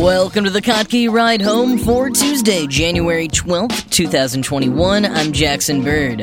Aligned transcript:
Welcome 0.00 0.44
to 0.44 0.50
the 0.50 0.62
Kottke 0.62 1.12
Ride 1.12 1.42
Home 1.42 1.76
for 1.76 2.08
Tuesday, 2.08 2.66
January 2.66 3.28
12th, 3.28 3.90
2021. 3.90 5.04
I'm 5.04 5.30
Jackson 5.30 5.84
Bird. 5.84 6.20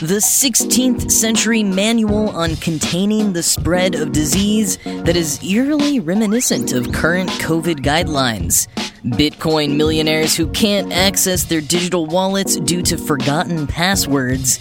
The 0.00 0.18
16th 0.18 1.08
century 1.08 1.62
manual 1.62 2.30
on 2.30 2.56
containing 2.56 3.32
the 3.32 3.44
spread 3.44 3.94
of 3.94 4.10
disease 4.10 4.76
that 4.78 5.14
is 5.14 5.40
eerily 5.44 6.00
reminiscent 6.00 6.72
of 6.72 6.90
current 6.90 7.30
COVID 7.30 7.84
guidelines. 7.84 8.66
Bitcoin 9.04 9.76
millionaires 9.76 10.34
who 10.34 10.48
can't 10.48 10.92
access 10.92 11.44
their 11.44 11.60
digital 11.60 12.06
wallets 12.06 12.56
due 12.56 12.82
to 12.82 12.98
forgotten 12.98 13.68
passwords 13.68 14.58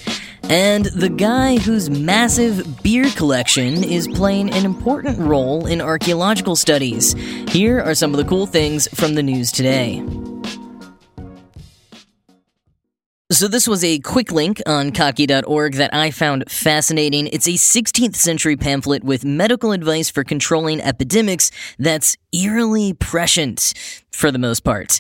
and 0.50 0.86
the 0.86 1.10
guy 1.10 1.58
whose 1.58 1.90
massive 1.90 2.84
beer 2.84 3.10
collection 3.12 3.84
is 3.84 4.08
playing 4.08 4.52
an 4.52 4.66
important 4.66 5.20
role 5.20 5.66
in 5.66 5.82
archaeological 5.82 6.56
studies. 6.56 7.14
Here 7.50 7.80
are 7.80 7.96
some 7.96 8.14
of 8.14 8.18
the 8.18 8.26
cool 8.26 8.46
things 8.46 8.88
from 8.94 9.16
the 9.16 9.24
news 9.24 9.52
today. 9.52 10.04
So, 13.32 13.48
this 13.48 13.66
was 13.66 13.82
a 13.84 13.98
quick 14.00 14.34
link 14.34 14.62
on 14.68 14.92
Kottke.org 14.92 15.76
that 15.76 15.94
I 15.94 16.12
found 16.12 16.52
fascinating. 16.52 17.28
It's 17.28 17.48
a 17.48 17.52
16th 17.52 18.18
century 18.18 18.58
pamphlet 18.58 19.06
with 19.06 19.24
medical 19.24 19.72
advice 19.72 20.10
for 20.10 20.26
controlling 20.26 20.82
epidemics 20.82 21.50
that's 21.80 22.18
eerily 22.34 22.94
prescient, 22.94 23.74
for 24.12 24.32
the 24.32 24.38
most 24.38 24.66
part. 24.66 25.00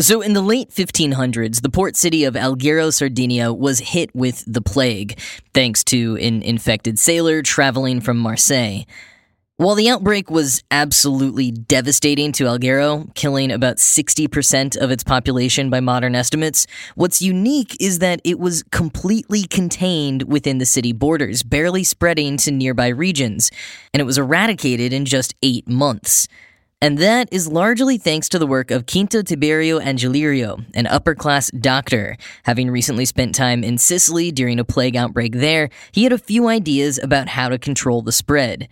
So, 0.00 0.22
in 0.22 0.32
the 0.32 0.42
late 0.42 0.70
1500s, 0.70 1.62
the 1.62 1.68
port 1.68 1.94
city 1.94 2.24
of 2.24 2.34
Alghero, 2.34 2.92
Sardinia 2.92 3.52
was 3.52 3.78
hit 3.78 4.12
with 4.12 4.42
the 4.44 4.60
plague, 4.60 5.20
thanks 5.52 5.84
to 5.84 6.16
an 6.16 6.42
infected 6.42 6.98
sailor 6.98 7.42
traveling 7.42 8.00
from 8.00 8.18
Marseille. 8.18 8.86
While 9.56 9.76
the 9.76 9.88
outbreak 9.88 10.32
was 10.32 10.64
absolutely 10.72 11.52
devastating 11.52 12.32
to 12.32 12.46
Alghero, 12.46 13.14
killing 13.14 13.52
about 13.52 13.76
60% 13.76 14.76
of 14.76 14.90
its 14.90 15.04
population 15.04 15.70
by 15.70 15.78
modern 15.78 16.16
estimates, 16.16 16.66
what's 16.96 17.22
unique 17.22 17.76
is 17.78 18.00
that 18.00 18.20
it 18.24 18.40
was 18.40 18.64
completely 18.72 19.44
contained 19.44 20.24
within 20.24 20.58
the 20.58 20.66
city 20.66 20.92
borders, 20.92 21.44
barely 21.44 21.84
spreading 21.84 22.36
to 22.38 22.50
nearby 22.50 22.88
regions, 22.88 23.52
and 23.92 24.00
it 24.00 24.06
was 24.06 24.18
eradicated 24.18 24.92
in 24.92 25.04
just 25.04 25.36
eight 25.40 25.68
months. 25.68 26.26
And 26.80 26.98
that 26.98 27.28
is 27.32 27.48
largely 27.48 27.96
thanks 27.96 28.28
to 28.28 28.38
the 28.38 28.46
work 28.46 28.70
of 28.70 28.86
Quinto 28.86 29.22
Tiberio 29.22 29.80
Angelerio, 29.82 30.64
an 30.74 30.86
upper 30.86 31.14
class 31.14 31.50
doctor. 31.50 32.16
Having 32.42 32.70
recently 32.70 33.06
spent 33.06 33.34
time 33.34 33.64
in 33.64 33.78
Sicily 33.78 34.30
during 34.30 34.58
a 34.58 34.64
plague 34.64 34.96
outbreak 34.96 35.32
there, 35.32 35.70
he 35.92 36.04
had 36.04 36.12
a 36.12 36.18
few 36.18 36.46
ideas 36.46 36.98
about 37.02 37.28
how 37.28 37.48
to 37.48 37.58
control 37.58 38.02
the 38.02 38.12
spread. 38.12 38.68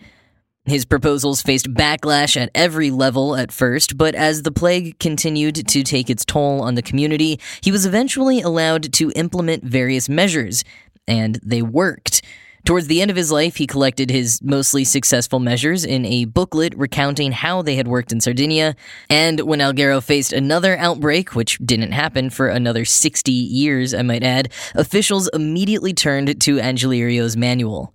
His 0.65 0.85
proposals 0.85 1.41
faced 1.41 1.73
backlash 1.73 2.39
at 2.39 2.49
every 2.55 2.89
level 2.89 3.35
at 3.35 3.51
first, 3.51 3.97
but 3.97 4.15
as 4.15 4.43
the 4.43 4.51
plague 4.51 4.97
continued 4.97 5.55
to 5.67 5.83
take 5.83 6.09
its 6.09 6.23
toll 6.23 6.61
on 6.61 6.75
the 6.75 6.81
community, 6.81 7.39
he 7.61 7.71
was 7.71 7.85
eventually 7.85 8.41
allowed 8.41 8.93
to 8.93 9.11
implement 9.15 9.65
various 9.65 10.07
measures, 10.07 10.63
and 11.05 11.37
they 11.43 11.61
worked. 11.61 12.21
Towards 12.65 12.87
the 12.87 13.01
end 13.01 13.11
of 13.11 13.17
his 13.17 13.29
life, 13.29 13.57
he 13.57 13.67
collected 13.67 14.09
his 14.09 14.41
mostly 14.41 14.85
successful 14.85 15.39
measures 15.39 15.83
in 15.83 16.05
a 16.05 16.23
booklet 16.23 16.73
recounting 16.77 17.33
how 17.33 17.61
they 17.61 17.75
had 17.75 17.89
worked 17.89 18.13
in 18.13 18.21
Sardinia. 18.21 18.77
And 19.09 19.41
when 19.41 19.59
Alghero 19.59 20.01
faced 20.01 20.31
another 20.31 20.77
outbreak, 20.77 21.35
which 21.35 21.57
didn't 21.57 21.91
happen 21.91 22.29
for 22.29 22.47
another 22.47 22.85
60 22.85 23.31
years, 23.33 23.93
I 23.93 24.01
might 24.01 24.23
add, 24.23 24.49
officials 24.75 25.29
immediately 25.33 25.93
turned 25.93 26.39
to 26.41 26.59
Angelerio's 26.59 27.35
manual. 27.35 27.93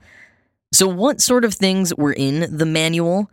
So, 0.75 0.87
what 0.87 1.23
sort 1.23 1.47
of 1.47 1.55
things 1.55 1.95
were 1.95 2.13
in 2.13 2.55
the 2.55 2.67
manual? 2.67 3.31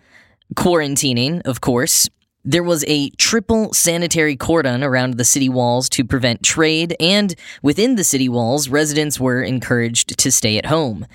Quarantining, 0.56 1.41
of 1.44 1.59
course, 1.59 2.08
there 2.45 2.63
was 2.63 2.85
a 2.88 3.09
triple 3.11 3.73
sanitary 3.73 4.35
cordon 4.35 4.83
around 4.83 5.16
the 5.16 5.25
city 5.25 5.50
walls 5.50 5.89
to 5.89 6.06
prevent 6.06 6.44
trade, 6.44 6.95
and 7.00 7.35
within 7.63 7.95
the 7.95 8.03
city 8.03 8.29
walls, 8.29 8.69
residents 8.69 9.19
were 9.19 9.41
encouraged 9.41 10.17
to 10.19 10.31
stay 10.31 10.57
at 10.57 10.67
home. 10.67 11.07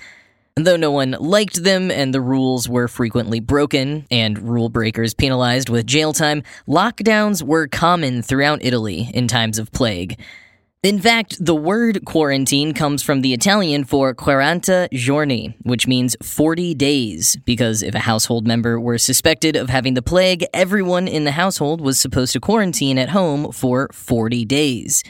Though 0.55 0.75
no 0.75 0.91
one 0.91 1.11
liked 1.11 1.63
them 1.63 1.89
and 1.89 2.13
the 2.13 2.19
rules 2.19 2.67
were 2.67 2.89
frequently 2.89 3.39
broken 3.39 4.05
and 4.11 4.37
rule 4.37 4.67
breakers 4.67 5.13
penalized 5.13 5.69
with 5.69 5.87
jail 5.87 6.11
time, 6.11 6.43
lockdowns 6.67 7.41
were 7.41 7.67
common 7.67 8.21
throughout 8.21 8.59
Italy 8.61 9.09
in 9.13 9.29
times 9.29 9.57
of 9.57 9.71
plague. 9.71 10.19
In 10.83 10.99
fact, 10.99 11.45
the 11.45 11.53
word 11.53 12.05
quarantine 12.05 12.73
comes 12.73 13.03
from 13.03 13.21
the 13.21 13.33
Italian 13.33 13.83
for 13.83 14.15
quaranta 14.15 14.89
giorni, 14.91 15.55
which 15.61 15.85
means 15.85 16.15
40 16.23 16.73
days, 16.73 17.35
because 17.45 17.83
if 17.83 17.93
a 17.93 17.99
household 17.99 18.47
member 18.47 18.79
were 18.79 18.97
suspected 18.97 19.55
of 19.55 19.69
having 19.69 19.93
the 19.93 20.01
plague, 20.01 20.43
everyone 20.55 21.07
in 21.07 21.23
the 21.23 21.33
household 21.33 21.81
was 21.81 21.99
supposed 21.99 22.33
to 22.33 22.39
quarantine 22.39 22.97
at 22.97 23.09
home 23.09 23.51
for 23.51 23.89
40 23.93 24.43
days. 24.45 25.03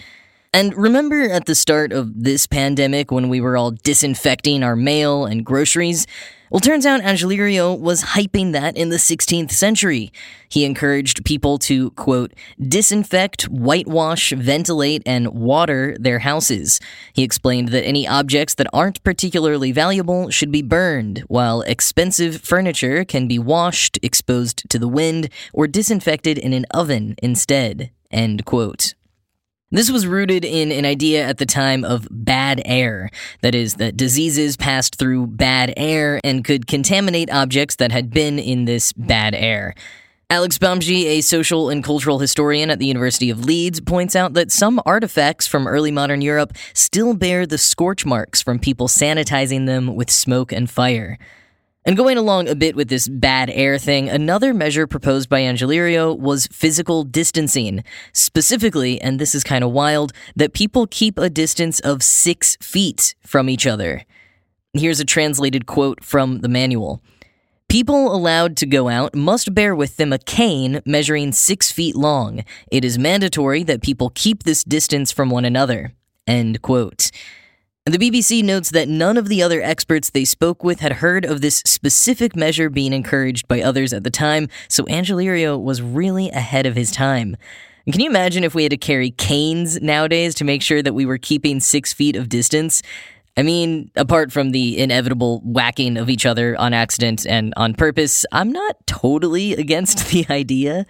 And 0.52 0.76
remember 0.76 1.30
at 1.32 1.46
the 1.46 1.56
start 1.56 1.94
of 1.94 2.22
this 2.22 2.48
pandemic 2.48 3.10
when 3.10 3.30
we 3.30 3.40
were 3.40 3.56
all 3.56 3.72
disinfecting 3.72 4.64
our 4.64 4.76
mail 4.76 5.26
and 5.26 5.46
groceries? 5.46 6.06
Well, 6.52 6.60
turns 6.60 6.86
out 6.86 7.00
Angelerio 7.00 7.80
was 7.80 8.04
hyping 8.04 8.52
that 8.52 8.76
in 8.76 8.90
the 8.90 8.98
16th 8.98 9.52
century. 9.52 10.12
He 10.50 10.66
encouraged 10.66 11.24
people 11.24 11.58
to, 11.60 11.92
quote, 11.92 12.34
disinfect, 12.60 13.44
whitewash, 13.44 14.34
ventilate, 14.34 15.02
and 15.06 15.30
water 15.30 15.96
their 15.98 16.20
houses. 16.20 16.82
He 17.14 17.24
explained 17.24 17.70
that 17.70 17.86
any 17.86 18.06
objects 18.06 18.54
that 18.56 18.68
aren't 18.74 19.02
particularly 19.02 19.72
valuable 19.72 20.30
should 20.30 20.52
be 20.52 20.62
burned, 20.62 21.20
while 21.30 21.62
expensive 21.62 22.42
furniture 22.42 23.06
can 23.06 23.30
be 23.30 23.40
washed, 23.40 23.98
exposed 24.02 24.70
to 24.70 24.78
the 24.78 24.90
wind, 24.90 25.30
or 25.54 25.68
disinfected 25.68 26.38
in 26.38 26.52
an 26.52 26.66
oven 26.72 27.16
instead, 27.24 27.92
end 28.12 28.44
quote. 28.44 28.94
This 29.74 29.90
was 29.90 30.06
rooted 30.06 30.44
in 30.44 30.70
an 30.70 30.86
idea 30.86 31.26
at 31.26 31.38
the 31.38 31.46
time 31.46 31.86
of 31.86 32.06
bad 32.12 32.62
air. 32.66 33.10
That 33.42 33.56
is, 33.56 33.76
that 33.76 33.96
diseases 33.96 34.58
passed 34.58 34.98
through 34.98 35.28
bad 35.28 35.74
air 35.78 36.20
and 36.26 36.44
could 36.44 36.68
contaminate 36.68 37.32
objects 37.32 37.78
that 37.78 37.90
had 37.90 38.10
been 38.10 38.38
in 38.38 38.66
this 38.66 38.92
bad 38.92 39.34
air. 39.34 39.74
Alex 40.30 40.58
Bamji, 40.58 41.06
a 41.06 41.22
social 41.22 41.70
and 41.70 41.84
cultural 41.84 42.20
historian 42.20 42.70
at 42.70 42.80
the 42.80 42.86
University 42.86 43.30
of 43.30 43.46
Leeds, 43.46 43.80
points 43.80 44.16
out 44.16 44.34
that 44.34 44.52
some 44.52 44.82
artifacts 44.86 45.48
from 45.48 45.68
early 45.68 45.92
modern 45.92 46.22
Europe 46.22 46.54
still 46.74 47.14
bear 47.14 47.46
the 47.46 47.58
scorch 47.58 48.06
marks 48.06 48.42
from 48.42 48.60
people 48.60 48.90
sanitizing 48.90 49.68
them 49.68 49.96
with 49.96 50.12
smoke 50.12 50.52
and 50.52 50.70
fire. 50.70 51.18
And 51.84 51.98
going 51.98 52.18
along 52.18 52.48
a 52.48 52.54
bit 52.54 52.76
with 52.76 52.90
this 52.90 53.08
bad 53.08 53.50
air 53.50 53.80
thing, 53.80 54.08
another 54.08 54.54
measure 54.54 54.86
proposed 54.86 55.30
by 55.30 55.42
Angelerio 55.42 56.18
was 56.18 56.46
physical 56.48 57.04
distancing. 57.04 57.84
Specifically, 58.14 59.02
and 59.02 59.18
this 59.18 59.34
is 59.34 59.44
kind 59.44 59.64
of 59.64 59.72
wild, 59.72 60.14
that 60.36 60.54
people 60.54 60.86
keep 60.86 61.18
a 61.18 61.30
distance 61.30 61.80
of 61.80 62.04
six 62.04 62.56
feet 62.62 63.16
from 63.26 63.50
each 63.50 63.66
other. 63.66 64.04
Here's 64.74 65.00
a 65.00 65.06
translated 65.06 65.66
quote 65.66 66.04
from 66.04 66.42
the 66.42 66.48
manual. 66.48 67.02
People 67.68 68.14
allowed 68.14 68.58
to 68.58 68.68
go 68.68 68.88
out 68.88 69.16
must 69.16 69.56
bear 69.56 69.74
with 69.74 69.98
them 69.98 70.14
a 70.14 70.20
cane 70.20 70.82
measuring 70.86 71.32
six 71.32 71.72
feet 71.72 71.96
long. 71.96 72.44
It 72.72 72.86
is 72.86 73.00
mandatory 73.00 73.64
that 73.64 73.82
people 73.82 74.12
keep 74.14 74.44
this 74.44 74.64
distance 74.64 75.12
from 75.12 75.32
one 75.32 75.46
another. 75.46 75.94
End 76.28 76.62
quote. 76.62 77.10
The 77.88 77.98
BBC 77.98 78.44
notes 78.44 78.70
that 78.70 78.88
none 78.88 79.18
of 79.18 79.28
the 79.28 79.42
other 79.42 79.60
experts 79.60 80.12
they 80.12 80.24
spoke 80.24 80.64
with 80.64 80.82
had 80.82 80.92
heard 80.92 81.26
of 81.26 81.42
this 81.42 81.64
specific 81.66 82.36
measure 82.36 82.70
being 82.70 82.94
encouraged 82.94 83.48
by 83.48 83.64
others 83.64 83.92
at 83.92 84.04
the 84.04 84.12
time, 84.12 84.50
so 84.68 84.84
Angelerio 84.84 85.60
was 85.60 85.82
really 85.82 86.30
ahead 86.30 86.68
of 86.68 86.76
his 86.76 86.92
time. 86.92 87.36
Can 87.92 88.00
you 88.00 88.08
imagine 88.08 88.44
if 88.44 88.54
we 88.54 88.62
had 88.62 88.70
to 88.70 88.78
carry 88.78 89.10
canes 89.10 89.82
nowadays 89.82 90.36
to 90.36 90.44
make 90.44 90.62
sure 90.62 90.84
that 90.84 90.94
we 90.94 91.08
were 91.08 91.18
keeping 91.18 91.60
six 91.60 91.92
feet 91.92 92.16
of 92.16 92.30
distance? 92.30 92.84
I 93.36 93.42
mean, 93.42 93.90
apart 93.96 94.32
from 94.32 94.52
the 94.52 94.78
inevitable 94.78 95.42
whacking 95.44 95.98
of 95.98 96.08
each 96.08 96.28
other 96.28 96.56
on 96.60 96.76
accident 96.76 97.26
and 97.26 97.52
on 97.58 97.74
purpose, 97.74 98.28
I'm 98.32 98.52
not 98.52 98.76
totally 98.86 99.54
against 99.54 100.10
the 100.12 100.28
idea. 100.30 100.86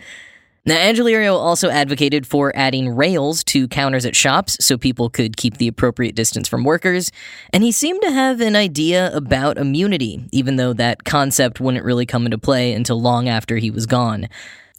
Now, 0.63 0.77
Angelerio 0.77 1.33
also 1.33 1.71
advocated 1.71 2.27
for 2.27 2.55
adding 2.55 2.89
rails 2.89 3.43
to 3.45 3.67
counters 3.67 4.05
at 4.05 4.15
shops 4.15 4.57
so 4.59 4.77
people 4.77 5.09
could 5.09 5.35
keep 5.35 5.57
the 5.57 5.67
appropriate 5.67 6.13
distance 6.13 6.47
from 6.47 6.63
workers, 6.63 7.11
and 7.51 7.63
he 7.63 7.71
seemed 7.71 8.03
to 8.03 8.11
have 8.11 8.41
an 8.41 8.55
idea 8.55 9.11
about 9.15 9.57
immunity, 9.57 10.23
even 10.31 10.57
though 10.57 10.73
that 10.73 11.03
concept 11.03 11.59
wouldn't 11.59 11.83
really 11.83 12.05
come 12.05 12.25
into 12.25 12.37
play 12.37 12.73
until 12.73 13.01
long 13.01 13.27
after 13.27 13.57
he 13.57 13.71
was 13.71 13.87
gone. 13.87 14.27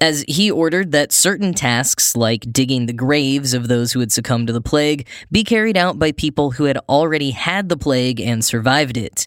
As 0.00 0.25
he 0.29 0.52
ordered 0.52 0.93
that 0.93 1.11
certain 1.11 1.52
tasks, 1.52 2.14
like 2.14 2.52
digging 2.52 2.87
the 2.87 2.93
graves 2.93 3.52
of 3.52 3.67
those 3.67 3.93
who 3.93 3.99
had 3.99 4.12
succumbed 4.12 4.46
to 4.46 4.52
the 4.52 4.61
plague, 4.61 5.08
be 5.32 5.43
carried 5.43 5.76
out 5.76 5.99
by 5.99 6.12
people 6.12 6.52
who 6.52 6.64
had 6.64 6.78
already 6.88 7.32
had 7.32 7.69
the 7.69 7.76
plague 7.76 8.20
and 8.20 8.44
survived 8.44 8.96
it. 8.96 9.26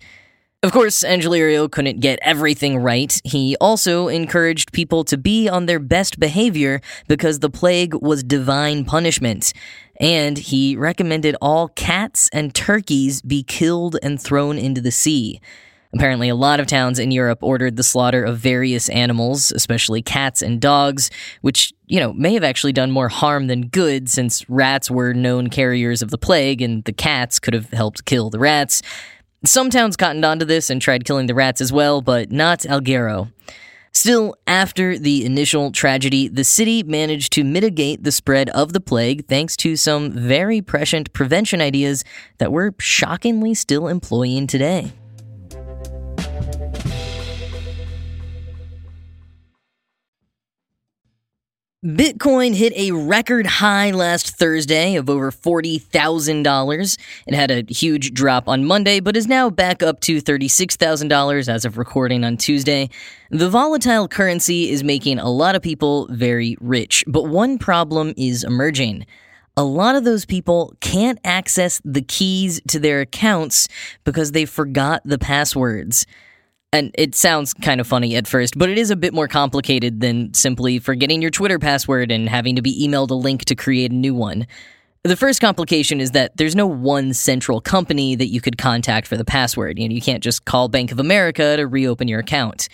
Of 0.65 0.71
course, 0.71 1.03
Angelerio 1.03 1.69
couldn't 1.69 2.00
get 2.00 2.17
everything 2.23 2.79
right. 2.79 3.21
He 3.23 3.56
also 3.62 4.07
encouraged 4.07 4.71
people 4.71 5.03
to 5.03 5.15
be 5.15 5.47
on 5.47 5.67
their 5.67 5.77
best 5.77 6.19
behavior 6.19 6.81
because 7.07 7.38
the 7.38 7.51
plague 7.51 7.94
was 7.94 8.23
divine 8.23 8.83
punishment. 8.83 9.53
And 10.00 10.39
he 10.39 10.75
recommended 10.75 11.35
all 11.39 11.67
cats 11.67 12.31
and 12.33 12.51
turkeys 12.56 13.21
be 13.21 13.44
killed 13.44 13.97
and 14.01 14.19
thrown 14.19 14.57
into 14.57 14.81
the 14.81 14.89
sea. 14.89 15.39
Apparently, 15.94 16.29
a 16.29 16.35
lot 16.35 16.59
of 16.59 16.65
towns 16.65 16.97
in 16.97 17.12
Europe 17.12 17.39
ordered 17.44 17.77
the 17.77 17.83
slaughter 17.83 18.23
of 18.23 18.39
various 18.39 18.89
animals, 18.89 19.51
especially 19.51 20.01
cats 20.01 20.41
and 20.41 20.59
dogs, 20.59 21.12
which, 21.41 21.73
you 21.85 22.00
know, 22.00 22.12
may 22.12 22.33
have 22.33 22.44
actually 22.44 22.73
done 22.73 22.91
more 22.91 23.07
harm 23.07 23.47
than 23.47 23.67
good 23.67 24.09
since 24.09 24.50
rats 24.50 24.89
were 24.89 25.13
known 25.13 25.50
carriers 25.50 26.01
of 26.01 26.09
the 26.09 26.17
plague 26.17 26.62
and 26.62 26.83
the 26.85 26.91
cats 26.91 27.39
could 27.39 27.53
have 27.53 27.69
helped 27.69 28.03
kill 28.06 28.31
the 28.31 28.39
rats. 28.39 28.81
Some 29.45 29.69
towns 29.69 29.95
cottoned 29.95 30.25
onto 30.25 30.44
this 30.44 30.69
and 30.69 30.81
tried 30.81 31.06
killing 31.06 31.27
the 31.27 31.36
rats 31.36 31.62
as 31.62 31.71
well, 31.71 32.01
but 32.01 32.31
not 32.31 32.59
Alghero. 32.62 33.31
Still, 33.94 34.36
after 34.45 35.00
the 35.00 35.24
initial 35.24 35.71
tragedy, 35.71 36.27
the 36.27 36.44
city 36.44 36.83
managed 36.83 37.31
to 37.33 37.44
mitigate 37.45 38.03
the 38.03 38.12
spread 38.12 38.50
of 38.50 38.74
the 38.74 38.81
plague 38.81 39.27
thanks 39.27 39.56
to 39.57 39.77
some 39.77 40.12
very 40.12 40.62
prescient 40.62 41.13
prevention 41.13 41.62
ideas 41.62 42.03
that 42.39 42.51
we're 42.51 42.71
shockingly 42.80 43.53
still 43.53 43.88
employing 43.88 44.47
today. 44.47 44.92
Bitcoin 51.86 52.56
hit 52.56 52.74
a 52.76 52.92
record 52.94 53.46
high 53.46 53.92
last 53.92 54.36
Thursday 54.36 54.96
of 54.96 55.08
over 55.08 55.30
$40,000. 55.30 56.98
It 57.28 57.34
had 57.36 57.52
a 57.52 57.64
huge 57.72 58.12
drop 58.12 58.48
on 58.48 58.66
Monday, 58.66 59.00
but 59.00 59.16
is 59.16 59.28
now 59.28 59.52
back 59.52 59.84
up 59.84 60.00
to 60.00 60.20
$36,000 60.20 61.48
as 61.48 61.64
of 61.64 61.78
recording 61.78 62.24
on 62.24 62.38
Tuesday. 62.38 62.90
The 63.30 63.52
volatile 63.52 64.08
currency 64.08 64.72
is 64.72 64.84
making 64.84 65.20
a 65.20 65.30
lot 65.30 65.54
of 65.54 65.62
people 65.62 66.08
very 66.10 66.58
rich, 66.60 67.04
but 67.06 67.26
one 67.28 67.60
problem 67.60 68.16
is 68.18 68.44
emerging. 68.44 69.06
A 69.56 69.64
lot 69.64 69.96
of 69.96 70.04
those 70.04 70.26
people 70.26 70.76
can't 70.82 71.20
access 71.24 71.80
the 71.86 72.02
keys 72.02 72.60
to 72.70 72.80
their 72.80 73.02
accounts 73.02 73.68
because 74.04 74.32
they 74.32 74.46
forgot 74.46 75.04
the 75.06 75.20
passwords. 75.20 76.08
And 76.75 76.92
it 76.95 77.16
sounds 77.16 77.54
kind 77.54 77.80
of 77.80 77.88
funny 77.88 78.18
at 78.18 78.27
first, 78.27 78.57
but 78.57 78.69
it 78.69 78.77
is 78.77 78.92
a 78.92 78.98
bit 78.98 79.13
more 79.13 79.30
complicated 79.30 80.01
than 80.01 80.33
simply 80.33 80.77
forgetting 80.77 81.22
your 81.22 81.31
Twitter 81.31 81.57
password 81.57 82.12
and 82.12 82.27
having 82.27 82.57
to 82.57 82.62
be 82.62 82.86
emailed 82.86 83.12
a 83.12 83.13
link 83.13 83.45
to 83.45 83.56
create 83.56 83.94
a 83.94 83.95
new 83.95 84.13
one. 84.13 84.45
The 85.04 85.16
first 85.16 85.39
complication 85.39 86.01
is 86.01 86.12
that 86.12 86.36
there's 86.36 86.54
no 86.54 86.68
one 86.68 87.13
central 87.13 87.62
company 87.62 88.13
that 88.16 88.27
you 88.27 88.42
could 88.42 88.57
contact 88.57 89.07
for 89.07 89.16
the 89.16 89.24
password. 89.24 89.80
You 89.80 89.88
know, 89.88 89.95
you 89.95 90.01
can't 90.01 90.22
just 90.22 90.44
call 90.44 90.68
Bank 90.68 90.92
of 90.92 91.00
America 91.00 91.56
to 91.56 91.66
reopen 91.66 92.10
your 92.10 92.19
account. 92.19 92.68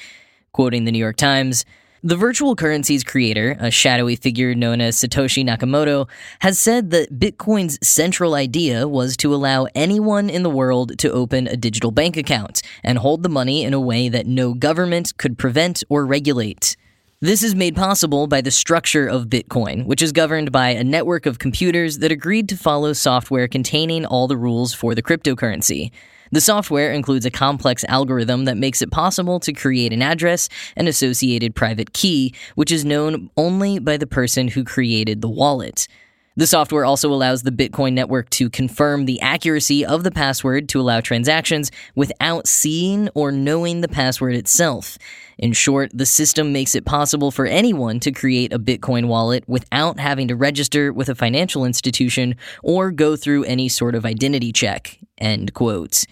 Quoting 0.52 0.86
the 0.86 0.92
New 0.92 0.98
York 0.98 1.18
Times, 1.18 1.64
the 2.04 2.16
virtual 2.16 2.56
currency's 2.56 3.04
creator, 3.04 3.56
a 3.60 3.70
shadowy 3.70 4.16
figure 4.16 4.56
known 4.56 4.82
as 4.82 4.98
Satoshi 4.98 5.46
Nakamoto, 5.46 6.10
has 6.40 6.58
said 6.58 6.90
that 6.90 7.20
Bitcoin's 7.20 7.78
central 7.88 8.34
idea 8.34 8.88
was 8.88 9.16
to 9.18 9.36
allow 9.36 9.68
anyone 9.76 10.28
in 10.28 10.42
the 10.42 10.50
world 10.50 10.98
to 10.98 11.12
open 11.12 11.48
a 11.48 11.56
digital 11.56 11.92
bank 11.92 12.18
account 12.18 12.64
and 12.84 12.98
hold 12.98 13.22
the 13.22 13.30
money 13.30 13.64
in 13.64 13.74
a 13.74 13.80
way 13.80 14.10
that 14.10 14.26
no 14.26 14.56
government 14.56 15.16
could 15.18 15.38
prevent 15.38 15.84
or 15.90 16.04
regulate. 16.06 16.76
This 17.20 17.44
is 17.44 17.54
made 17.54 17.76
possible 17.76 18.26
by 18.26 18.42
the 18.42 18.50
structure 18.50 19.08
of 19.08 19.28
Bitcoin, 19.28 19.86
which 19.86 20.02
is 20.02 20.12
governed 20.12 20.52
by 20.52 20.70
a 20.70 20.84
network 20.84 21.28
of 21.28 21.38
computers 21.38 22.00
that 22.00 22.12
agreed 22.12 22.50
to 22.50 22.58
follow 22.58 22.94
software 22.94 23.48
containing 23.48 24.08
all 24.08 24.28
the 24.28 24.38
rules 24.38 24.74
for 24.74 24.96
the 24.96 25.04
cryptocurrency. 25.04 25.92
The 26.34 26.40
software 26.40 26.94
includes 26.94 27.26
a 27.26 27.32
complex 27.32 27.84
algorithm 27.90 28.46
that 28.46 28.58
makes 28.58 28.82
it 28.82 28.90
possible 28.90 29.42
to 29.42 29.52
create 29.52 29.92
an 29.92 30.02
address 30.02 30.48
and 30.78 30.88
associated 30.88 31.56
private 31.56 31.92
key, 31.92 32.34
which 32.56 32.72
is 32.72 32.86
known 32.86 33.30
only 33.36 33.80
by 33.80 33.98
the 33.98 34.08
person 34.08 34.48
who 34.48 34.64
created 34.64 35.22
the 35.22 35.30
wallet. 35.30 35.90
The 36.38 36.48
software 36.48 36.86
also 36.86 37.12
allows 37.12 37.44
the 37.44 37.52
Bitcoin 37.52 37.92
network 37.92 38.30
to 38.32 38.50
confirm 38.50 39.04
the 39.04 39.20
accuracy 39.20 39.86
of 39.86 40.06
the 40.06 40.12
password 40.12 40.70
to 40.70 40.80
allow 40.80 41.02
transactions 41.02 41.72
without 41.94 42.48
seeing 42.48 43.10
or 43.14 43.34
knowing 43.34 43.82
the 43.82 43.90
password 43.90 44.36
itself. 44.36 44.98
In 45.38 45.52
short, 45.52 45.92
the 45.94 46.06
system 46.06 46.54
makes 46.54 46.74
it 46.74 46.86
possible 46.86 47.32
for 47.32 47.46
anyone 47.46 48.00
to 48.00 48.14
create 48.14 48.54
a 48.54 48.60
Bitcoin 48.60 49.08
wallet 49.08 49.44
without 49.46 50.00
having 50.00 50.30
to 50.30 50.36
register 50.38 50.94
with 50.94 51.10
a 51.10 51.16
financial 51.16 51.66
institution 51.66 52.38
or 52.64 52.92
go 52.92 53.18
through 53.18 53.44
any 53.44 53.68
sort 53.68 53.94
of 53.94 54.06
identity 54.06 54.54
check. 54.54 55.00
End 55.18 55.54
quote. 55.54 56.06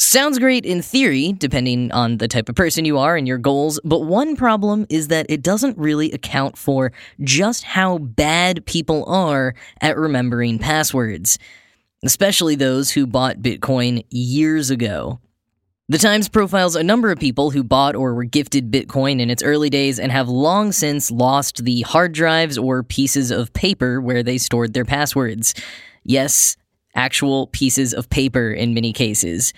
Sounds 0.00 0.38
great 0.38 0.64
in 0.64 0.80
theory, 0.80 1.32
depending 1.32 1.90
on 1.90 2.18
the 2.18 2.28
type 2.28 2.48
of 2.48 2.54
person 2.54 2.84
you 2.84 2.98
are 2.98 3.16
and 3.16 3.26
your 3.26 3.36
goals, 3.36 3.80
but 3.84 4.00
one 4.00 4.36
problem 4.36 4.86
is 4.88 5.08
that 5.08 5.26
it 5.28 5.42
doesn't 5.42 5.76
really 5.76 6.12
account 6.12 6.56
for 6.56 6.92
just 7.20 7.64
how 7.64 7.98
bad 7.98 8.64
people 8.64 9.04
are 9.06 9.54
at 9.80 9.98
remembering 9.98 10.58
passwords, 10.58 11.36
especially 12.04 12.54
those 12.54 12.92
who 12.92 13.06
bought 13.08 13.42
Bitcoin 13.42 14.04
years 14.08 14.70
ago. 14.70 15.18
The 15.88 15.98
Times 15.98 16.28
profiles 16.28 16.76
a 16.76 16.82
number 16.82 17.10
of 17.10 17.18
people 17.18 17.50
who 17.50 17.64
bought 17.64 17.96
or 17.96 18.14
were 18.14 18.24
gifted 18.24 18.70
Bitcoin 18.70 19.20
in 19.20 19.30
its 19.30 19.42
early 19.42 19.68
days 19.68 19.98
and 19.98 20.12
have 20.12 20.28
long 20.28 20.70
since 20.70 21.10
lost 21.10 21.64
the 21.64 21.80
hard 21.82 22.12
drives 22.12 22.56
or 22.56 22.82
pieces 22.84 23.30
of 23.30 23.52
paper 23.52 24.00
where 24.00 24.22
they 24.22 24.38
stored 24.38 24.74
their 24.74 24.84
passwords. 24.84 25.54
Yes, 26.04 26.56
actual 26.94 27.48
pieces 27.48 27.94
of 27.94 28.08
paper 28.10 28.52
in 28.52 28.74
many 28.74 28.92
cases. 28.92 29.52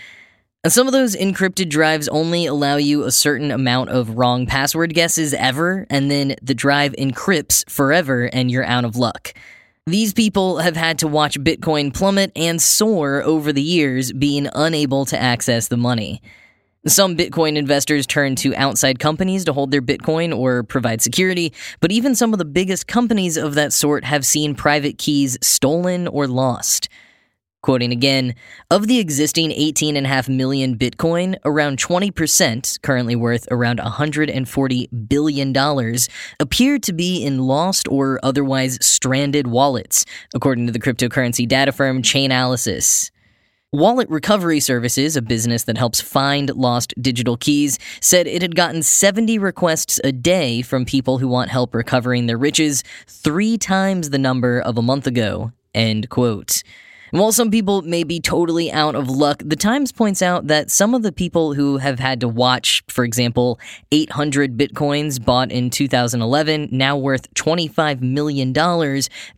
And 0.63 0.71
some 0.71 0.87
of 0.87 0.93
those 0.93 1.17
encrypted 1.17 1.71
drives 1.71 2.07
only 2.09 2.45
allow 2.45 2.77
you 2.77 3.05
a 3.05 3.11
certain 3.11 3.51
amount 3.51 3.89
of 3.89 4.19
wrong 4.19 4.45
password 4.45 4.93
guesses 4.93 5.33
ever, 5.33 5.87
and 5.89 6.11
then 6.11 6.35
the 6.43 6.55
drive 6.55 6.93
encrypts 6.99 7.69
forever 7.71 8.29
and 8.31 8.51
you're 8.51 8.67
out 8.67 8.85
of 8.85 8.95
luck. 8.95 9.33
These 9.87 10.13
people 10.13 10.59
have 10.59 10.77
had 10.77 10.99
to 10.99 11.09
watch 11.09 11.41
Bitcoin 11.41 11.95
plummet 11.95 12.31
and 12.37 12.61
soar 12.61 13.23
over 13.23 13.55
the 13.55 13.63
years, 13.63 14.13
being 14.13 14.51
unable 14.55 15.07
to 15.07 15.19
access 15.19 15.69
the 15.69 15.79
money. 15.79 16.21
Some 16.87 17.17
Bitcoin 17.17 17.57
investors 17.57 18.07
turn 18.07 18.37
to 18.37 18.55
outside 18.55 18.99
companies 18.99 19.47
to 19.47 19.55
hold 19.55 19.71
their 19.71 19.81
Bitcoin 19.81 20.37
or 20.37 20.63
provide 20.63 21.01
security, 21.01 21.55
but 21.81 21.91
even 21.91 22.15
some 22.15 22.35
of 22.35 22.39
the 22.39 22.45
biggest 22.45 22.87
companies 22.87 23.39
of 23.39 23.55
that 23.55 23.73
sort 23.73 24.05
have 24.05 24.27
seen 24.27 24.55
private 24.55 24.99
keys 24.99 25.39
stolen 25.41 26.07
or 26.07 26.27
lost. 26.27 26.91
Quoting 27.63 27.93
again, 27.93 28.35
of 28.71 28.87
the 28.87 28.99
existing 28.99 29.51
18.5 29.51 30.31
million 30.31 30.79
Bitcoin, 30.79 31.37
around 31.45 31.79
20%, 31.79 32.81
currently 32.81 33.15
worth 33.15 33.47
around 33.51 33.79
$140 33.79 35.09
billion, 35.09 35.97
appear 36.41 36.79
to 36.79 36.93
be 36.95 37.23
in 37.23 37.41
lost 37.41 37.87
or 37.89 38.19
otherwise 38.23 38.79
stranded 38.81 39.47
wallets, 39.47 40.07
according 40.35 40.67
to 40.67 40.73
the 40.73 40.81
cryptocurrency 40.81 41.47
data 41.47 41.71
firm 41.71 42.01
Chainalysis. 42.01 43.11
Wallet 43.73 44.09
Recovery 44.09 44.59
Services, 44.59 45.15
a 45.15 45.23
business 45.23 45.65
that 45.65 45.77
helps 45.77 46.01
find 46.01 46.49
lost 46.57 46.95
digital 47.01 47.37
keys, 47.37 47.79
said 48.01 48.27
it 48.27 48.41
had 48.41 48.57
gotten 48.57 48.83
70 48.83 49.39
requests 49.39 50.01
a 50.03 50.13
day 50.13 50.63
from 50.63 50.87
people 50.87 51.19
who 51.19 51.29
want 51.29 51.51
help 51.51 51.75
recovering 51.75 52.25
their 52.25 52.39
riches, 52.39 52.83
three 53.07 53.59
times 53.59 54.11
the 54.11 54.19
number 54.19 54.61
of 54.61 54.79
a 54.79 54.83
month 54.83 55.07
ago. 55.07 55.53
End 55.75 56.09
quote. 56.09 56.63
And 57.13 57.21
while 57.21 57.33
some 57.33 57.51
people 57.51 57.83
may 57.83 58.05
be 58.05 58.21
totally 58.21 58.71
out 58.71 58.95
of 58.95 59.09
luck, 59.09 59.43
the 59.45 59.57
Times 59.57 59.93
points 59.93 60.23
out 60.23 60.47
that 60.47 60.71
some 60.71 60.95
of 60.95 61.03
the 61.03 61.13
people 61.13 61.55
who 61.55 61.79
have 61.79 61.99
had 61.99 62.21
to 62.21 62.29
watch, 62.29 62.83
for 62.89 63.05
example, 63.05 63.59
800 63.93 64.57
bitcoins 64.57 65.23
bought 65.25 65.51
in 65.51 65.71
2011, 65.71 66.69
now 66.71 66.97
worth 66.97 67.33
$25 67.35 68.01
million, 68.01 68.53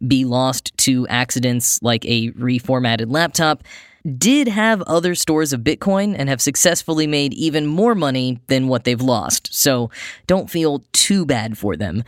be 0.06 0.24
lost 0.24 0.76
to 0.78 1.06
accidents 1.08 1.82
like 1.82 2.04
a 2.04 2.30
reformatted 2.32 3.10
laptop, 3.10 3.62
did 4.18 4.48
have 4.48 4.82
other 4.82 5.14
stores 5.14 5.52
of 5.52 5.60
Bitcoin 5.60 6.14
and 6.18 6.28
have 6.28 6.40
successfully 6.40 7.06
made 7.06 7.32
even 7.34 7.66
more 7.66 7.94
money 7.94 8.40
than 8.48 8.68
what 8.68 8.84
they've 8.84 9.00
lost. 9.00 9.54
So 9.54 9.90
don't 10.26 10.50
feel 10.50 10.82
too 10.92 11.24
bad 11.24 11.56
for 11.56 11.76
them. 11.76 12.02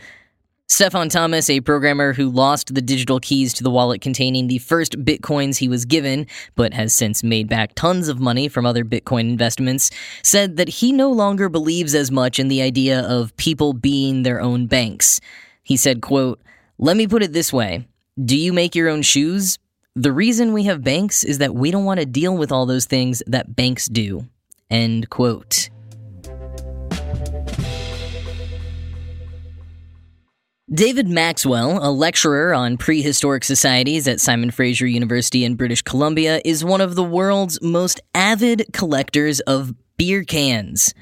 Stefan 0.67 1.09
Thomas, 1.09 1.47
a 1.47 1.61
programmer 1.61 2.13
who 2.13 2.27
lost 2.27 2.73
the 2.73 2.81
digital 2.81 3.19
keys 3.19 3.53
to 3.53 3.63
the 3.63 3.69
wallet 3.69 4.01
containing 4.01 4.47
the 4.47 4.57
first 4.57 4.93
bitcoins 5.05 5.57
he 5.57 5.67
was 5.67 5.85
given, 5.85 6.25
but 6.55 6.73
has 6.73 6.91
since 6.91 7.23
made 7.23 7.47
back 7.47 7.75
tons 7.75 8.07
of 8.07 8.19
money 8.19 8.47
from 8.47 8.65
other 8.65 8.83
Bitcoin 8.83 9.29
investments, 9.29 9.91
said 10.23 10.57
that 10.57 10.67
he 10.67 10.91
no 10.91 11.11
longer 11.11 11.49
believes 11.49 11.93
as 11.93 12.09
much 12.09 12.39
in 12.39 12.47
the 12.47 12.63
idea 12.63 13.01
of 13.01 13.37
people 13.37 13.73
being 13.73 14.23
their 14.23 14.41
own 14.41 14.65
banks. 14.65 15.21
He 15.61 15.77
said, 15.77 16.01
quote, 16.01 16.41
Let 16.79 16.97
me 16.97 17.07
put 17.07 17.21
it 17.21 17.31
this 17.31 17.53
way. 17.53 17.87
Do 18.23 18.35
you 18.35 18.51
make 18.51 18.73
your 18.73 18.89
own 18.89 19.03
shoes? 19.03 19.59
The 19.95 20.11
reason 20.11 20.51
we 20.51 20.63
have 20.63 20.83
banks 20.83 21.23
is 21.23 21.37
that 21.37 21.53
we 21.53 21.69
don't 21.69 21.85
want 21.85 21.99
to 21.99 22.07
deal 22.07 22.35
with 22.35 22.51
all 22.51 22.65
those 22.65 22.85
things 22.85 23.21
that 23.27 23.55
banks 23.55 23.85
do. 23.85 24.25
End 24.71 25.11
quote. 25.11 25.69
David 30.73 31.07
Maxwell, 31.07 31.77
a 31.87 31.91
lecturer 31.91 32.51
on 32.51 32.77
prehistoric 32.77 33.43
societies 33.43 34.07
at 34.07 34.19
Simon 34.19 34.49
Fraser 34.49 34.87
University 34.87 35.45
in 35.45 35.53
British 35.53 35.83
Columbia, 35.83 36.41
is 36.43 36.65
one 36.65 36.81
of 36.81 36.95
the 36.95 37.03
world's 37.03 37.61
most 37.61 38.01
avid 38.15 38.65
collectors 38.73 39.39
of 39.41 39.75
beer 39.97 40.23
cans. 40.23 40.95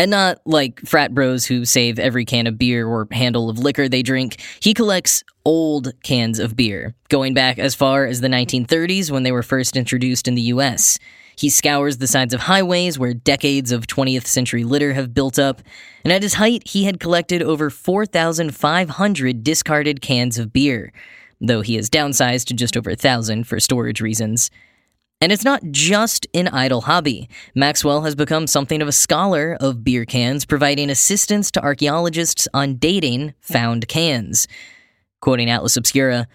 And 0.00 0.10
not 0.10 0.38
like 0.44 0.80
frat 0.80 1.14
bros 1.14 1.46
who 1.46 1.64
save 1.64 2.00
every 2.00 2.24
can 2.24 2.48
of 2.48 2.58
beer 2.58 2.88
or 2.88 3.06
handle 3.12 3.48
of 3.48 3.60
liquor 3.60 3.88
they 3.88 4.02
drink. 4.02 4.40
He 4.58 4.74
collects 4.74 5.22
old 5.44 5.92
cans 6.02 6.40
of 6.40 6.56
beer, 6.56 6.96
going 7.08 7.34
back 7.34 7.60
as 7.60 7.76
far 7.76 8.04
as 8.04 8.20
the 8.20 8.28
1930s 8.28 9.12
when 9.12 9.22
they 9.22 9.32
were 9.32 9.44
first 9.44 9.76
introduced 9.76 10.26
in 10.26 10.34
the 10.34 10.42
US. 10.42 10.98
He 11.38 11.50
scours 11.50 11.98
the 11.98 12.08
sides 12.08 12.34
of 12.34 12.40
highways 12.40 12.98
where 12.98 13.14
decades 13.14 13.70
of 13.70 13.86
20th 13.86 14.26
century 14.26 14.64
litter 14.64 14.94
have 14.94 15.14
built 15.14 15.38
up. 15.38 15.62
And 16.02 16.12
at 16.12 16.24
his 16.24 16.34
height, 16.34 16.66
he 16.66 16.82
had 16.82 16.98
collected 16.98 17.42
over 17.42 17.70
4,500 17.70 19.44
discarded 19.44 20.00
cans 20.00 20.36
of 20.36 20.52
beer, 20.52 20.92
though 21.40 21.60
he 21.60 21.76
has 21.76 21.88
downsized 21.88 22.46
to 22.46 22.54
just 22.54 22.76
over 22.76 22.90
a 22.90 22.96
thousand 22.96 23.46
for 23.46 23.60
storage 23.60 24.00
reasons. 24.00 24.50
And 25.20 25.30
it's 25.30 25.44
not 25.44 25.62
just 25.70 26.26
an 26.34 26.48
idle 26.48 26.80
hobby. 26.80 27.28
Maxwell 27.54 28.02
has 28.02 28.16
become 28.16 28.48
something 28.48 28.82
of 28.82 28.88
a 28.88 28.92
scholar 28.92 29.56
of 29.60 29.84
beer 29.84 30.04
cans, 30.04 30.44
providing 30.44 30.90
assistance 30.90 31.52
to 31.52 31.62
archaeologists 31.62 32.48
on 32.52 32.78
dating 32.78 33.34
found 33.40 33.86
cans. 33.86 34.48
Quoting 35.20 35.50
Atlas 35.50 35.76
Obscura, 35.76 36.26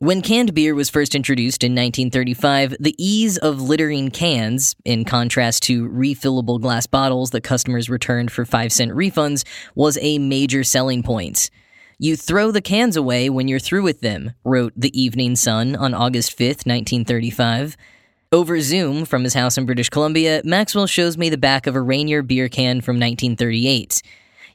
when 0.00 0.22
canned 0.22 0.54
beer 0.54 0.76
was 0.76 0.88
first 0.88 1.16
introduced 1.16 1.64
in 1.64 1.72
1935, 1.72 2.76
the 2.78 2.94
ease 2.98 3.36
of 3.36 3.60
littering 3.60 4.10
cans, 4.10 4.76
in 4.84 5.04
contrast 5.04 5.64
to 5.64 5.88
refillable 5.88 6.60
glass 6.60 6.86
bottles 6.86 7.30
that 7.30 7.40
customers 7.40 7.90
returned 7.90 8.30
for 8.30 8.44
5 8.44 8.72
cent 8.72 8.92
refunds, 8.92 9.44
was 9.74 9.98
a 10.00 10.18
major 10.18 10.62
selling 10.62 11.02
point. 11.02 11.50
You 11.98 12.14
throw 12.14 12.52
the 12.52 12.60
cans 12.60 12.96
away 12.96 13.28
when 13.28 13.48
you're 13.48 13.58
through 13.58 13.82
with 13.82 14.00
them, 14.00 14.34
wrote 14.44 14.72
the 14.76 14.96
Evening 15.00 15.34
Sun 15.34 15.74
on 15.74 15.94
August 15.94 16.38
5th, 16.38 16.64
1935. 16.64 17.76
Over 18.30 18.60
Zoom 18.60 19.04
from 19.04 19.24
his 19.24 19.34
house 19.34 19.58
in 19.58 19.66
British 19.66 19.88
Columbia, 19.88 20.42
Maxwell 20.44 20.86
shows 20.86 21.18
me 21.18 21.28
the 21.28 21.36
back 21.36 21.66
of 21.66 21.74
a 21.74 21.82
Rainier 21.82 22.22
beer 22.22 22.48
can 22.48 22.80
from 22.82 23.00
1938. 23.00 24.00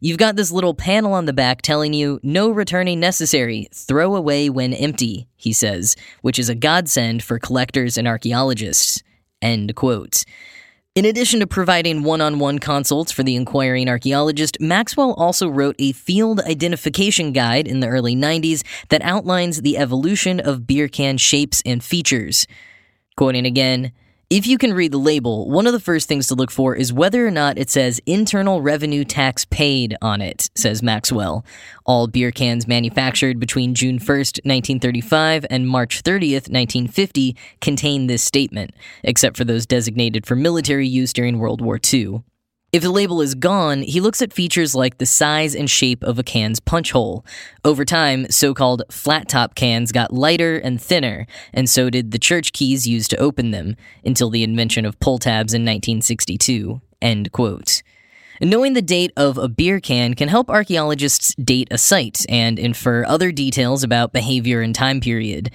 You've 0.06 0.18
got 0.18 0.36
this 0.36 0.52
little 0.52 0.74
panel 0.74 1.14
on 1.14 1.28
the 1.28 1.32
back 1.32 1.62
telling 1.62 1.94
you, 1.94 2.20
no 2.24 2.50
returning 2.50 3.00
necessary, 3.00 3.70
throw 3.74 4.18
away 4.18 4.50
when 4.50 4.74
empty, 4.74 5.30
he 5.38 5.54
says, 5.54 5.96
which 6.22 6.38
is 6.38 6.50
a 6.50 6.56
godsend 6.56 7.24
for 7.24 7.40
collectors 7.40 7.98
and 7.98 8.06
archaeologists. 8.06 9.02
End 9.42 9.74
quote. 9.78 10.26
In 10.94 11.06
addition 11.06 11.40
to 11.40 11.48
providing 11.48 12.04
one 12.04 12.20
on 12.20 12.38
one 12.38 12.60
consults 12.60 13.14
for 13.14 13.24
the 13.24 13.38
inquiring 13.38 13.88
archaeologist, 13.88 14.58
Maxwell 14.60 15.14
also 15.14 15.48
wrote 15.48 15.78
a 15.80 15.94
field 15.94 16.42
identification 16.42 17.32
guide 17.32 17.66
in 17.66 17.80
the 17.80 17.88
early 17.88 18.14
90s 18.14 18.62
that 18.90 19.02
outlines 19.04 19.62
the 19.62 19.78
evolution 19.78 20.42
of 20.42 20.68
beer 20.68 20.90
can 20.90 21.18
shapes 21.18 21.64
and 21.66 21.82
features. 21.82 22.46
Quoting 23.16 23.46
again, 23.46 23.94
if 24.34 24.48
you 24.48 24.58
can 24.58 24.74
read 24.74 24.92
the 24.92 24.98
label, 24.98 25.48
one 25.48 25.68
of 25.68 25.74
the 25.74 25.80
first 25.80 26.08
things 26.08 26.26
to 26.26 26.34
look 26.34 26.50
for 26.50 26.76
is 26.76 26.92
whether 26.92 27.28
or 27.28 27.30
not 27.30 27.60
it 27.60 27.70
says 27.70 28.02
internal 28.08 28.64
revenue 28.64 29.04
tax 29.04 29.46
paid 29.46 29.96
on 30.02 30.22
it, 30.22 30.50
says 30.56 30.82
Maxwell. 30.82 31.46
All 31.86 32.08
beer 32.08 32.32
cans 32.32 32.68
manufactured 32.68 33.40
between 33.40 33.76
June 33.76 34.00
1st, 34.00 34.44
1935 34.44 35.46
and 35.52 35.68
March 35.68 36.02
30th, 36.02 36.50
1950 36.50 37.38
contain 37.62 38.08
this 38.08 38.24
statement, 38.24 38.72
except 39.04 39.38
for 39.38 39.44
those 39.44 39.68
designated 39.68 40.26
for 40.26 40.36
military 40.36 40.88
use 40.88 41.14
during 41.14 41.38
World 41.38 41.62
War 41.62 41.80
II. 41.94 42.24
If 42.74 42.82
the 42.82 42.90
label 42.90 43.22
is 43.22 43.36
gone, 43.36 43.84
he 43.84 44.02
looks 44.02 44.20
at 44.24 44.34
features 44.34 44.74
like 44.74 44.98
the 44.98 45.06
size 45.06 45.54
and 45.54 45.70
shape 45.70 46.04
of 46.04 46.18
a 46.18 46.24
can's 46.24 46.60
punch 46.60 46.92
hole. 46.92 47.24
Over 47.64 47.86
time, 47.86 48.26
so 48.32 48.56
called 48.56 48.82
flat 48.90 49.30
top 49.30 49.54
cans 49.54 49.92
got 49.92 50.12
lighter 50.12 50.58
and 50.58 50.82
thinner, 50.82 51.28
and 51.54 51.70
so 51.70 51.92
did 51.92 52.10
the 52.10 52.18
church 52.18 52.52
keys 52.52 52.88
used 52.88 53.12
to 53.12 53.18
open 53.18 53.52
them, 53.52 53.76
until 54.04 54.32
the 54.32 54.44
invention 54.44 54.86
of 54.86 55.00
pull 55.00 55.20
tabs 55.20 55.54
in 55.54 55.62
1962. 55.62 56.82
End 57.00 57.32
quote. 57.32 57.84
Knowing 58.42 58.74
the 58.74 58.82
date 58.82 59.12
of 59.16 59.38
a 59.38 59.48
beer 59.48 59.80
can 59.80 60.16
can 60.16 60.28
help 60.28 60.50
archaeologists 60.50 61.36
date 61.36 61.68
a 61.70 61.78
site 61.78 62.26
and 62.28 62.58
infer 62.58 63.06
other 63.06 63.32
details 63.32 63.84
about 63.84 64.14
behavior 64.14 64.62
and 64.62 64.74
time 64.74 65.00
period. 65.00 65.52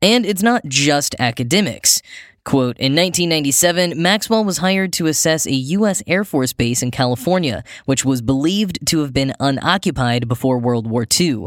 And 0.00 0.24
it's 0.24 0.42
not 0.42 0.64
just 0.64 1.14
academics. 1.18 2.00
Quote, 2.44 2.76
in 2.76 2.92
1997, 2.92 4.00
Maxwell 4.00 4.44
was 4.44 4.58
hired 4.58 4.92
to 4.92 5.06
assess 5.06 5.46
a 5.46 5.54
U.S. 5.54 6.02
Air 6.06 6.24
Force 6.24 6.52
base 6.52 6.82
in 6.82 6.90
California, 6.90 7.64
which 7.86 8.04
was 8.04 8.20
believed 8.20 8.86
to 8.86 9.00
have 9.00 9.14
been 9.14 9.32
unoccupied 9.40 10.28
before 10.28 10.58
World 10.58 10.86
War 10.86 11.06
II. 11.18 11.46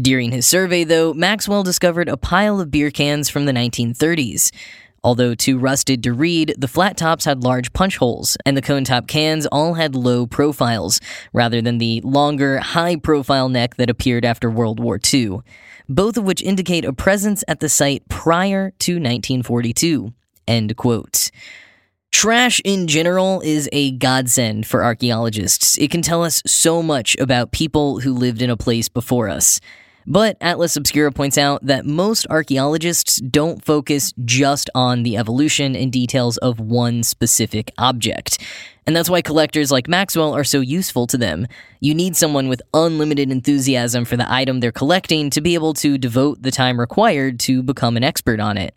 During 0.00 0.32
his 0.32 0.46
survey, 0.46 0.84
though, 0.84 1.12
Maxwell 1.12 1.62
discovered 1.62 2.08
a 2.08 2.16
pile 2.16 2.58
of 2.58 2.70
beer 2.70 2.90
cans 2.90 3.28
from 3.28 3.44
the 3.44 3.52
1930s. 3.52 4.50
Although 5.04 5.34
too 5.34 5.58
rusted 5.58 6.02
to 6.04 6.14
read, 6.14 6.54
the 6.56 6.68
flat 6.68 6.96
tops 6.96 7.26
had 7.26 7.44
large 7.44 7.74
punch 7.74 7.98
holes, 7.98 8.38
and 8.46 8.56
the 8.56 8.62
cone 8.62 8.84
top 8.84 9.06
cans 9.06 9.46
all 9.46 9.74
had 9.74 9.94
low 9.94 10.26
profiles, 10.26 11.02
rather 11.34 11.60
than 11.60 11.76
the 11.76 12.00
longer, 12.02 12.58
high 12.60 12.96
profile 12.96 13.50
neck 13.50 13.76
that 13.76 13.90
appeared 13.90 14.24
after 14.24 14.50
World 14.50 14.80
War 14.80 14.98
II, 15.12 15.40
both 15.86 16.16
of 16.16 16.24
which 16.24 16.40
indicate 16.40 16.86
a 16.86 16.94
presence 16.94 17.44
at 17.46 17.60
the 17.60 17.68
site 17.68 18.08
prior 18.08 18.72
to 18.78 18.92
1942. 18.94 20.14
End 20.50 20.76
quote. 20.76 21.30
Trash 22.10 22.60
in 22.64 22.88
general 22.88 23.40
is 23.40 23.68
a 23.70 23.92
godsend 23.92 24.66
for 24.66 24.82
archaeologists. 24.82 25.78
It 25.78 25.92
can 25.92 26.02
tell 26.02 26.24
us 26.24 26.42
so 26.44 26.82
much 26.82 27.16
about 27.20 27.52
people 27.52 28.00
who 28.00 28.12
lived 28.12 28.42
in 28.42 28.50
a 28.50 28.56
place 28.56 28.88
before 28.88 29.28
us. 29.28 29.60
But 30.08 30.36
Atlas 30.40 30.74
Obscura 30.74 31.12
points 31.12 31.38
out 31.38 31.64
that 31.64 31.86
most 31.86 32.26
archaeologists 32.28 33.20
don't 33.20 33.64
focus 33.64 34.12
just 34.24 34.68
on 34.74 35.04
the 35.04 35.16
evolution 35.16 35.76
and 35.76 35.92
details 35.92 36.36
of 36.38 36.58
one 36.58 37.04
specific 37.04 37.70
object. 37.78 38.38
And 38.88 38.96
that's 38.96 39.08
why 39.08 39.22
collectors 39.22 39.70
like 39.70 39.86
Maxwell 39.86 40.34
are 40.34 40.42
so 40.42 40.58
useful 40.58 41.06
to 41.06 41.16
them. 41.16 41.46
You 41.78 41.94
need 41.94 42.16
someone 42.16 42.48
with 42.48 42.60
unlimited 42.74 43.30
enthusiasm 43.30 44.04
for 44.04 44.16
the 44.16 44.28
item 44.28 44.58
they're 44.58 44.72
collecting 44.72 45.30
to 45.30 45.40
be 45.40 45.54
able 45.54 45.74
to 45.74 45.96
devote 45.96 46.42
the 46.42 46.50
time 46.50 46.80
required 46.80 47.38
to 47.40 47.62
become 47.62 47.96
an 47.96 48.02
expert 48.02 48.40
on 48.40 48.58
it. 48.58 48.74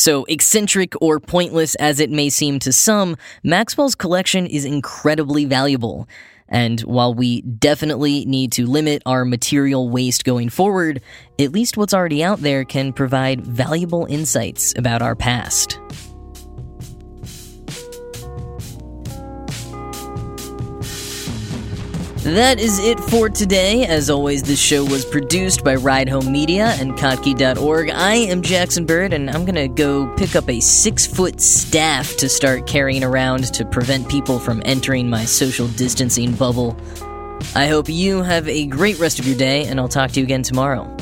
So, 0.00 0.24
eccentric 0.30 0.94
or 1.02 1.20
pointless 1.20 1.74
as 1.74 2.00
it 2.00 2.10
may 2.10 2.30
seem 2.30 2.58
to 2.60 2.72
some, 2.72 3.18
Maxwell's 3.44 3.94
collection 3.94 4.46
is 4.46 4.64
incredibly 4.64 5.44
valuable. 5.44 6.08
And 6.48 6.80
while 6.80 7.12
we 7.12 7.42
definitely 7.42 8.24
need 8.24 8.50
to 8.52 8.64
limit 8.64 9.02
our 9.04 9.26
material 9.26 9.90
waste 9.90 10.24
going 10.24 10.48
forward, 10.48 11.02
at 11.38 11.52
least 11.52 11.76
what's 11.76 11.92
already 11.92 12.24
out 12.24 12.40
there 12.40 12.64
can 12.64 12.94
provide 12.94 13.42
valuable 13.42 14.06
insights 14.06 14.72
about 14.78 15.02
our 15.02 15.14
past. 15.14 15.78
That 22.22 22.60
is 22.60 22.78
it 22.78 23.00
for 23.00 23.30
today. 23.30 23.86
As 23.86 24.10
always, 24.10 24.42
this 24.42 24.60
show 24.60 24.84
was 24.84 25.06
produced 25.06 25.64
by 25.64 25.76
Ride 25.76 26.06
Home 26.06 26.30
Media 26.30 26.76
and 26.78 26.92
Kottke.org. 26.92 27.88
I 27.88 28.12
am 28.12 28.42
Jackson 28.42 28.84
Bird, 28.84 29.14
and 29.14 29.30
I'm 29.30 29.46
gonna 29.46 29.68
go 29.68 30.06
pick 30.16 30.36
up 30.36 30.46
a 30.50 30.60
six 30.60 31.06
foot 31.06 31.40
staff 31.40 32.14
to 32.18 32.28
start 32.28 32.66
carrying 32.66 33.02
around 33.04 33.44
to 33.54 33.64
prevent 33.64 34.06
people 34.10 34.38
from 34.38 34.60
entering 34.66 35.08
my 35.08 35.24
social 35.24 35.66
distancing 35.68 36.32
bubble. 36.32 36.76
I 37.54 37.68
hope 37.68 37.88
you 37.88 38.22
have 38.22 38.46
a 38.48 38.66
great 38.66 38.98
rest 38.98 39.18
of 39.18 39.26
your 39.26 39.38
day, 39.38 39.64
and 39.64 39.80
I'll 39.80 39.88
talk 39.88 40.10
to 40.10 40.20
you 40.20 40.24
again 40.24 40.42
tomorrow. 40.42 40.94